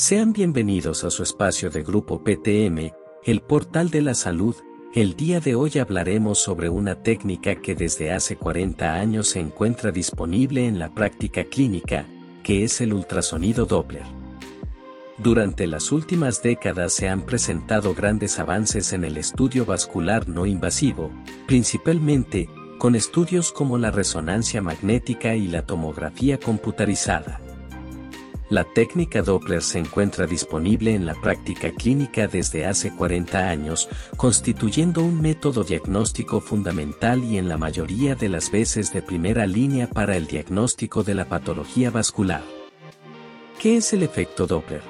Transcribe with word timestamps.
Sean 0.00 0.32
bienvenidos 0.32 1.04
a 1.04 1.10
su 1.10 1.22
espacio 1.22 1.68
de 1.68 1.82
Grupo 1.82 2.24
PTM, 2.24 2.90
el 3.22 3.42
portal 3.42 3.90
de 3.90 4.00
la 4.00 4.14
salud. 4.14 4.56
El 4.94 5.14
día 5.14 5.40
de 5.40 5.54
hoy 5.54 5.78
hablaremos 5.78 6.38
sobre 6.38 6.70
una 6.70 7.02
técnica 7.02 7.56
que 7.56 7.74
desde 7.74 8.10
hace 8.10 8.36
40 8.36 8.94
años 8.94 9.28
se 9.28 9.40
encuentra 9.40 9.90
disponible 9.90 10.66
en 10.66 10.78
la 10.78 10.94
práctica 10.94 11.44
clínica, 11.44 12.06
que 12.42 12.64
es 12.64 12.80
el 12.80 12.94
ultrasonido 12.94 13.66
Doppler. 13.66 14.04
Durante 15.18 15.66
las 15.66 15.92
últimas 15.92 16.42
décadas 16.42 16.94
se 16.94 17.10
han 17.10 17.26
presentado 17.26 17.92
grandes 17.92 18.38
avances 18.38 18.94
en 18.94 19.04
el 19.04 19.18
estudio 19.18 19.66
vascular 19.66 20.30
no 20.30 20.46
invasivo, 20.46 21.10
principalmente 21.46 22.48
con 22.78 22.94
estudios 22.94 23.52
como 23.52 23.76
la 23.76 23.90
resonancia 23.90 24.62
magnética 24.62 25.34
y 25.34 25.46
la 25.46 25.66
tomografía 25.66 26.40
computarizada. 26.40 27.49
La 28.50 28.64
técnica 28.64 29.22
Doppler 29.22 29.62
se 29.62 29.78
encuentra 29.78 30.26
disponible 30.26 30.92
en 30.92 31.06
la 31.06 31.14
práctica 31.14 31.70
clínica 31.70 32.26
desde 32.26 32.66
hace 32.66 32.92
40 32.92 33.48
años, 33.48 33.88
constituyendo 34.16 35.04
un 35.04 35.22
método 35.22 35.62
diagnóstico 35.62 36.40
fundamental 36.40 37.22
y 37.22 37.38
en 37.38 37.48
la 37.48 37.56
mayoría 37.56 38.16
de 38.16 38.28
las 38.28 38.50
veces 38.50 38.92
de 38.92 39.02
primera 39.02 39.46
línea 39.46 39.88
para 39.88 40.16
el 40.16 40.26
diagnóstico 40.26 41.04
de 41.04 41.14
la 41.14 41.26
patología 41.26 41.92
vascular. 41.92 42.42
¿Qué 43.60 43.76
es 43.76 43.92
el 43.92 44.02
efecto 44.02 44.48
Doppler? 44.48 44.82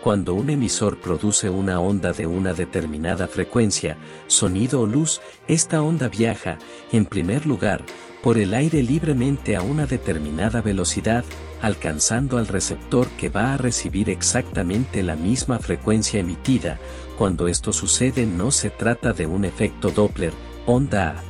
Cuando 0.00 0.34
un 0.34 0.48
emisor 0.48 1.00
produce 1.00 1.50
una 1.50 1.80
onda 1.80 2.12
de 2.12 2.28
una 2.28 2.52
determinada 2.52 3.26
frecuencia, 3.26 3.96
sonido 4.28 4.82
o 4.82 4.86
luz, 4.86 5.20
esta 5.48 5.82
onda 5.82 6.06
viaja, 6.06 6.58
en 6.92 7.04
primer 7.04 7.46
lugar, 7.46 7.84
por 8.22 8.38
el 8.38 8.54
aire 8.54 8.82
libremente 8.82 9.56
a 9.56 9.62
una 9.62 9.86
determinada 9.86 10.62
velocidad, 10.62 11.24
alcanzando 11.64 12.36
al 12.36 12.46
receptor 12.46 13.08
que 13.16 13.30
va 13.30 13.54
a 13.54 13.56
recibir 13.56 14.10
exactamente 14.10 15.02
la 15.02 15.16
misma 15.16 15.58
frecuencia 15.58 16.20
emitida, 16.20 16.78
cuando 17.16 17.48
esto 17.48 17.72
sucede 17.72 18.26
no 18.26 18.50
se 18.50 18.68
trata 18.68 19.14
de 19.14 19.24
un 19.24 19.46
efecto 19.46 19.90
Doppler, 19.90 20.34
onda 20.66 21.12
A. 21.12 21.22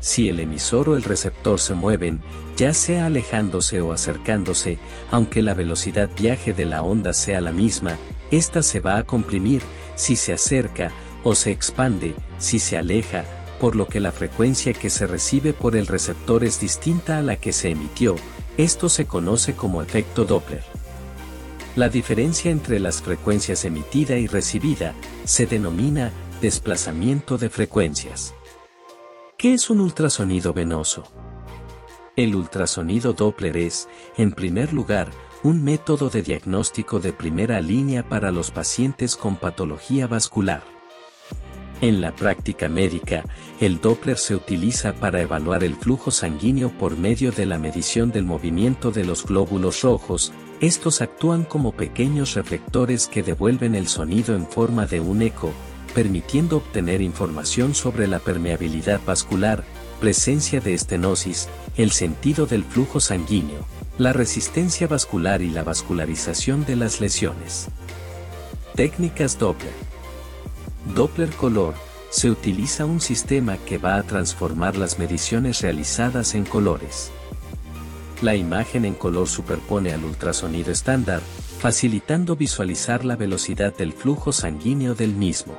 Si 0.00 0.30
el 0.30 0.40
emisor 0.40 0.88
o 0.88 0.96
el 0.96 1.02
receptor 1.02 1.60
se 1.60 1.74
mueven, 1.74 2.20
ya 2.56 2.72
sea 2.72 3.06
alejándose 3.06 3.82
o 3.82 3.92
acercándose, 3.92 4.78
aunque 5.10 5.42
la 5.42 5.52
velocidad 5.52 6.08
viaje 6.16 6.54
de 6.54 6.64
la 6.64 6.80
onda 6.80 7.12
sea 7.12 7.42
la 7.42 7.52
misma, 7.52 7.98
ésta 8.30 8.62
se 8.62 8.80
va 8.80 8.96
a 8.96 9.02
comprimir, 9.02 9.60
si 9.96 10.16
se 10.16 10.32
acerca, 10.32 10.92
o 11.24 11.34
se 11.34 11.50
expande, 11.50 12.14
si 12.38 12.58
se 12.58 12.78
aleja, 12.78 13.24
por 13.60 13.76
lo 13.76 13.86
que 13.86 14.00
la 14.00 14.12
frecuencia 14.12 14.72
que 14.72 14.88
se 14.88 15.06
recibe 15.06 15.52
por 15.52 15.76
el 15.76 15.86
receptor 15.86 16.42
es 16.42 16.58
distinta 16.58 17.18
a 17.18 17.22
la 17.22 17.36
que 17.36 17.52
se 17.52 17.68
emitió, 17.68 18.16
esto 18.56 18.88
se 18.88 19.06
conoce 19.06 19.54
como 19.54 19.82
efecto 19.82 20.24
Doppler. 20.24 20.64
La 21.74 21.88
diferencia 21.88 22.50
entre 22.50 22.80
las 22.80 23.02
frecuencias 23.02 23.64
emitida 23.64 24.16
y 24.16 24.26
recibida 24.26 24.94
se 25.24 25.46
denomina 25.46 26.10
desplazamiento 26.40 27.36
de 27.36 27.50
frecuencias. 27.50 28.34
¿Qué 29.36 29.52
es 29.52 29.68
un 29.68 29.80
ultrasonido 29.80 30.54
venoso? 30.54 31.04
El 32.16 32.34
ultrasonido 32.34 33.12
Doppler 33.12 33.58
es, 33.58 33.88
en 34.16 34.32
primer 34.32 34.72
lugar, 34.72 35.10
un 35.42 35.62
método 35.62 36.08
de 36.08 36.22
diagnóstico 36.22 36.98
de 36.98 37.12
primera 37.12 37.60
línea 37.60 38.08
para 38.08 38.30
los 38.30 38.50
pacientes 38.50 39.16
con 39.16 39.36
patología 39.36 40.06
vascular. 40.06 40.75
En 41.82 42.00
la 42.00 42.12
práctica 42.12 42.70
médica, 42.70 43.24
el 43.60 43.80
Doppler 43.80 44.16
se 44.16 44.34
utiliza 44.34 44.94
para 44.94 45.20
evaluar 45.20 45.62
el 45.62 45.74
flujo 45.74 46.10
sanguíneo 46.10 46.70
por 46.70 46.96
medio 46.96 47.32
de 47.32 47.44
la 47.44 47.58
medición 47.58 48.10
del 48.10 48.24
movimiento 48.24 48.90
de 48.90 49.04
los 49.04 49.26
glóbulos 49.26 49.82
rojos, 49.82 50.32
estos 50.60 51.02
actúan 51.02 51.44
como 51.44 51.72
pequeños 51.72 52.34
reflectores 52.34 53.08
que 53.08 53.22
devuelven 53.22 53.74
el 53.74 53.88
sonido 53.88 54.34
en 54.34 54.46
forma 54.46 54.86
de 54.86 55.00
un 55.00 55.20
eco, 55.20 55.52
permitiendo 55.94 56.56
obtener 56.56 57.02
información 57.02 57.74
sobre 57.74 58.06
la 58.06 58.20
permeabilidad 58.20 59.00
vascular, 59.04 59.62
presencia 60.00 60.60
de 60.60 60.72
estenosis, 60.72 61.48
el 61.76 61.90
sentido 61.90 62.46
del 62.46 62.64
flujo 62.64 63.00
sanguíneo, 63.00 63.66
la 63.98 64.14
resistencia 64.14 64.86
vascular 64.86 65.42
y 65.42 65.50
la 65.50 65.62
vascularización 65.62 66.64
de 66.64 66.76
las 66.76 67.02
lesiones. 67.02 67.68
Técnicas 68.74 69.38
Doppler 69.38 69.85
Doppler 70.94 71.30
Color, 71.30 71.74
se 72.10 72.30
utiliza 72.30 72.86
un 72.86 73.00
sistema 73.00 73.58
que 73.58 73.76
va 73.76 73.96
a 73.96 74.02
transformar 74.02 74.76
las 74.76 74.98
mediciones 74.98 75.60
realizadas 75.60 76.34
en 76.34 76.44
colores. 76.44 77.10
La 78.22 78.34
imagen 78.34 78.84
en 78.84 78.94
color 78.94 79.28
superpone 79.28 79.92
al 79.92 80.04
ultrasonido 80.04 80.70
estándar, 80.72 81.20
facilitando 81.58 82.36
visualizar 82.36 83.04
la 83.04 83.16
velocidad 83.16 83.76
del 83.76 83.92
flujo 83.92 84.32
sanguíneo 84.32 84.94
del 84.94 85.14
mismo. 85.14 85.58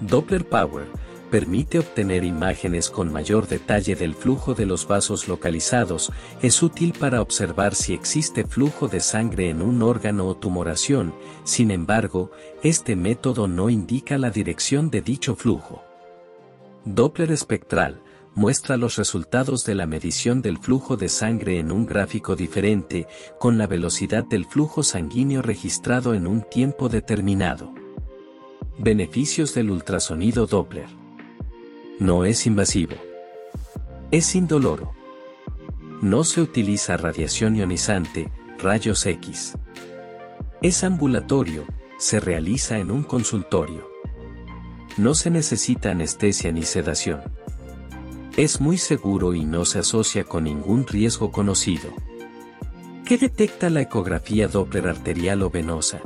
Doppler 0.00 0.48
Power, 0.48 0.86
permite 1.30 1.78
obtener 1.78 2.24
imágenes 2.24 2.90
con 2.90 3.12
mayor 3.12 3.46
detalle 3.46 3.94
del 3.94 4.14
flujo 4.14 4.54
de 4.54 4.66
los 4.66 4.86
vasos 4.86 5.28
localizados, 5.28 6.12
es 6.42 6.62
útil 6.62 6.92
para 6.98 7.22
observar 7.22 7.74
si 7.74 7.94
existe 7.94 8.44
flujo 8.44 8.88
de 8.88 9.00
sangre 9.00 9.48
en 9.48 9.62
un 9.62 9.82
órgano 9.82 10.26
o 10.26 10.36
tumoración, 10.36 11.14
sin 11.44 11.70
embargo, 11.70 12.30
este 12.62 12.96
método 12.96 13.48
no 13.48 13.70
indica 13.70 14.18
la 14.18 14.30
dirección 14.30 14.90
de 14.90 15.00
dicho 15.00 15.36
flujo. 15.36 15.82
Doppler 16.84 17.30
espectral, 17.30 18.02
muestra 18.34 18.76
los 18.76 18.96
resultados 18.96 19.64
de 19.64 19.74
la 19.74 19.86
medición 19.86 20.42
del 20.42 20.58
flujo 20.58 20.96
de 20.96 21.08
sangre 21.08 21.58
en 21.58 21.72
un 21.72 21.86
gráfico 21.86 22.36
diferente, 22.36 23.06
con 23.38 23.58
la 23.58 23.66
velocidad 23.66 24.24
del 24.24 24.46
flujo 24.46 24.82
sanguíneo 24.82 25.42
registrado 25.42 26.14
en 26.14 26.26
un 26.26 26.42
tiempo 26.42 26.88
determinado. 26.88 27.72
Beneficios 28.78 29.54
del 29.54 29.70
ultrasonido 29.70 30.46
Doppler 30.46 30.99
no 32.00 32.24
es 32.24 32.46
invasivo. 32.46 32.96
Es 34.10 34.34
indoloro. 34.34 34.92
No 36.00 36.24
se 36.24 36.40
utiliza 36.40 36.96
radiación 36.96 37.56
ionizante, 37.56 38.32
rayos 38.58 39.04
X. 39.04 39.52
Es 40.62 40.82
ambulatorio, 40.82 41.66
se 41.98 42.18
realiza 42.18 42.78
en 42.78 42.90
un 42.90 43.02
consultorio. 43.02 43.86
No 44.96 45.14
se 45.14 45.30
necesita 45.30 45.90
anestesia 45.90 46.50
ni 46.52 46.62
sedación. 46.62 47.20
Es 48.38 48.62
muy 48.62 48.78
seguro 48.78 49.34
y 49.34 49.44
no 49.44 49.66
se 49.66 49.80
asocia 49.80 50.24
con 50.24 50.44
ningún 50.44 50.86
riesgo 50.86 51.30
conocido. 51.30 51.90
¿Qué 53.04 53.18
detecta 53.18 53.68
la 53.68 53.82
ecografía 53.82 54.48
Doppler 54.48 54.88
arterial 54.88 55.42
o 55.42 55.50
venosa? 55.50 56.00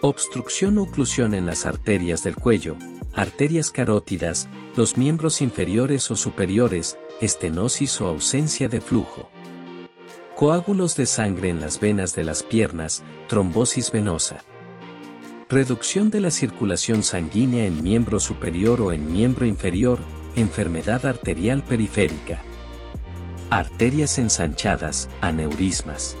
Obstrucción 0.00 0.78
o 0.78 0.82
oclusión 0.82 1.34
en 1.34 1.46
las 1.46 1.64
arterias 1.64 2.24
del 2.24 2.34
cuello, 2.34 2.76
arterias 3.14 3.70
carótidas, 3.70 4.48
los 4.76 4.96
miembros 4.96 5.42
inferiores 5.42 6.10
o 6.10 6.16
superiores, 6.16 6.98
estenosis 7.20 8.00
o 8.00 8.06
ausencia 8.06 8.68
de 8.68 8.80
flujo. 8.80 9.30
Coágulos 10.36 10.96
de 10.96 11.06
sangre 11.06 11.50
en 11.50 11.60
las 11.60 11.80
venas 11.80 12.14
de 12.14 12.24
las 12.24 12.42
piernas, 12.42 13.02
trombosis 13.28 13.90
venosa. 13.90 14.42
Reducción 15.48 16.10
de 16.10 16.20
la 16.20 16.30
circulación 16.30 17.02
sanguínea 17.02 17.66
en 17.66 17.82
miembro 17.82 18.20
superior 18.20 18.80
o 18.80 18.92
en 18.92 19.12
miembro 19.12 19.44
inferior, 19.44 19.98
enfermedad 20.36 21.04
arterial 21.04 21.62
periférica. 21.64 22.40
Arterias 23.50 24.18
ensanchadas, 24.18 25.10
aneurismas. 25.20 26.16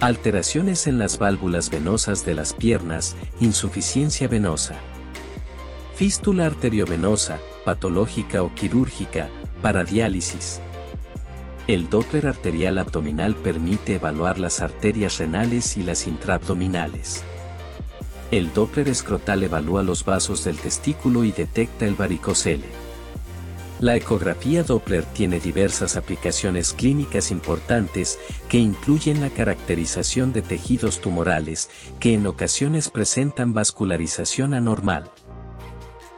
Alteraciones 0.00 0.86
en 0.86 0.98
las 0.98 1.18
válvulas 1.18 1.70
venosas 1.70 2.24
de 2.24 2.34
las 2.34 2.52
piernas, 2.52 3.16
insuficiencia 3.40 4.28
venosa. 4.28 4.76
Fístula 5.98 6.46
arteriovenosa, 6.46 7.40
patológica 7.64 8.44
o 8.44 8.54
quirúrgica, 8.54 9.30
para 9.60 9.82
diálisis. 9.82 10.60
El 11.66 11.90
Doppler 11.90 12.28
arterial 12.28 12.78
abdominal 12.78 13.34
permite 13.34 13.96
evaluar 13.96 14.38
las 14.38 14.60
arterias 14.60 15.18
renales 15.18 15.76
y 15.76 15.82
las 15.82 16.06
intraabdominales. 16.06 17.24
El 18.30 18.52
Doppler 18.52 18.88
escrotal 18.88 19.42
evalúa 19.42 19.82
los 19.82 20.04
vasos 20.04 20.44
del 20.44 20.56
testículo 20.58 21.24
y 21.24 21.32
detecta 21.32 21.84
el 21.84 21.96
varicocele. 21.96 22.68
La 23.80 23.96
ecografía 23.96 24.62
Doppler 24.62 25.04
tiene 25.04 25.40
diversas 25.40 25.96
aplicaciones 25.96 26.74
clínicas 26.74 27.32
importantes 27.32 28.20
que 28.48 28.58
incluyen 28.58 29.20
la 29.20 29.30
caracterización 29.30 30.32
de 30.32 30.42
tejidos 30.42 31.00
tumorales 31.00 31.70
que 31.98 32.14
en 32.14 32.28
ocasiones 32.28 32.88
presentan 32.88 33.52
vascularización 33.52 34.54
anormal. 34.54 35.10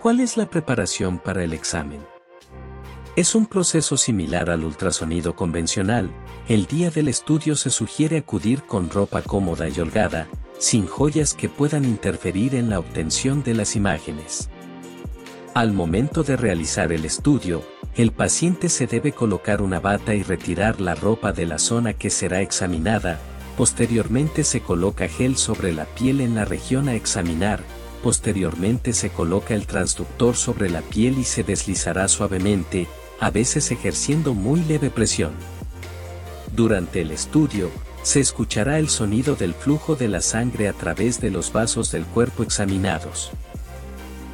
¿Cuál 0.03 0.21
es 0.21 0.39
la 0.39 0.49
preparación 0.49 1.19
para 1.19 1.45
el 1.45 1.53
examen? 1.53 2.01
Es 3.17 3.35
un 3.35 3.45
proceso 3.45 3.99
similar 3.99 4.49
al 4.49 4.65
ultrasonido 4.65 5.37
convencional, 5.37 6.11
el 6.49 6.65
día 6.65 6.91
del 6.91 7.09
estudio 7.09 7.55
se 7.55 7.69
sugiere 7.69 8.17
acudir 8.17 8.63
con 8.63 8.89
ropa 8.89 9.21
cómoda 9.21 9.69
y 9.69 9.79
holgada, 9.79 10.27
sin 10.59 10.87
joyas 10.87 11.35
que 11.35 11.51
puedan 11.51 11.85
interferir 11.85 12.55
en 12.55 12.71
la 12.71 12.79
obtención 12.79 13.43
de 13.43 13.53
las 13.53 13.77
imágenes. 13.77 14.49
Al 15.53 15.73
momento 15.73 16.23
de 16.23 16.39
realizar 16.39 16.93
el 16.93 17.05
estudio, 17.05 17.63
el 17.95 18.13
paciente 18.13 18.71
se 18.71 18.87
debe 18.87 19.13
colocar 19.13 19.61
una 19.61 19.81
bata 19.81 20.15
y 20.15 20.23
retirar 20.23 20.81
la 20.81 20.95
ropa 20.95 21.33
de 21.33 21.45
la 21.45 21.59
zona 21.59 21.93
que 21.93 22.09
será 22.09 22.41
examinada, 22.41 23.21
Posteriormente 23.61 24.43
se 24.43 24.63
coloca 24.63 25.07
gel 25.07 25.37
sobre 25.37 25.75
la 25.75 25.85
piel 25.85 26.23
en 26.23 26.35
la 26.35 26.47
región 26.47 26.89
a 26.89 26.95
examinar, 26.95 27.61
posteriormente 28.03 28.93
se 28.93 29.11
coloca 29.11 29.55
el 29.55 29.67
transductor 29.67 30.37
sobre 30.37 30.71
la 30.71 30.83
piel 30.83 31.19
y 31.19 31.25
se 31.25 31.43
deslizará 31.43 32.09
suavemente, 32.09 32.87
a 33.21 33.31
veces 33.31 33.71
ejerciendo 33.71 34.35
muy 34.35 34.61
leve 34.65 34.91
presión. 34.91 35.33
Durante 36.55 37.01
el 37.01 37.11
estudio, 37.11 37.71
se 38.03 38.21
escuchará 38.21 38.79
el 38.79 38.89
sonido 38.89 39.37
del 39.37 39.55
flujo 39.55 39.95
de 39.95 40.09
la 40.09 40.21
sangre 40.21 40.69
a 40.69 40.73
través 40.73 41.21
de 41.21 41.31
los 41.31 41.53
vasos 41.53 41.93
del 41.93 42.05
cuerpo 42.05 42.43
examinados. 42.43 43.31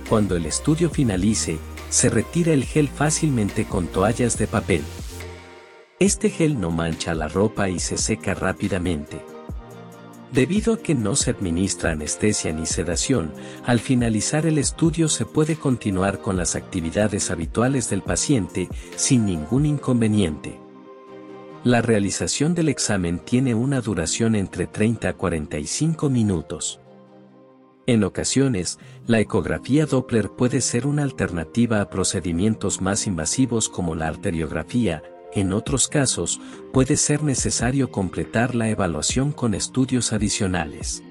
Cuando 0.09 0.37
el 0.37 0.47
estudio 0.47 0.89
finalice, 0.89 1.59
se 1.91 2.09
retira 2.11 2.53
el 2.53 2.65
gel 2.65 2.89
fácilmente 2.89 3.65
con 3.65 3.87
toallas 3.89 4.39
de 4.39 4.47
papel. 4.47 4.83
Este 5.99 6.31
gel 6.31 6.61
no 6.61 6.71
mancha 6.71 7.15
la 7.15 7.27
ropa 7.27 7.69
y 7.69 7.81
se 7.81 7.97
seca 7.97 8.35
rápidamente. 8.35 9.36
Debido 10.33 10.75
a 10.75 10.79
que 10.79 10.95
no 10.95 11.15
se 11.15 11.31
administra 11.31 11.93
anestesia 11.93 12.53
ni 12.53 12.67
sedación, 12.67 13.33
al 13.65 13.79
finalizar 13.79 14.45
el 14.45 14.59
estudio 14.59 15.09
se 15.09 15.25
puede 15.25 15.57
continuar 15.57 16.21
con 16.21 16.37
las 16.37 16.57
actividades 16.57 17.31
habituales 17.31 17.89
del 17.91 18.03
paciente 18.03 18.69
sin 18.97 19.25
ningún 19.25 19.67
inconveniente. 19.67 20.59
La 21.63 21.81
realización 21.81 22.55
del 22.55 22.69
examen 22.69 23.19
tiene 23.21 23.55
una 23.55 23.81
duración 23.81 24.35
entre 24.35 24.67
30 24.67 25.09
a 25.09 25.13
45 25.15 26.11
minutos. 26.11 26.81
En 27.87 28.03
ocasiones, 28.03 28.81
la 29.07 29.21
ecografía 29.21 29.87
Doppler 29.87 30.31
puede 30.31 30.61
ser 30.61 30.89
una 30.89 31.05
alternativa 31.05 31.81
a 31.81 31.89
procedimientos 31.89 32.81
más 32.81 33.07
invasivos 33.07 33.69
como 33.69 33.95
la 33.95 34.09
arteriografía, 34.09 35.03
en 35.37 35.53
otros 35.53 35.89
casos, 35.89 36.41
puede 36.73 36.97
ser 36.97 37.23
necesario 37.23 37.91
completar 37.91 38.55
la 38.55 38.69
evaluación 38.69 39.33
con 39.33 39.55
estudios 39.55 40.13
adicionales. 40.13 41.03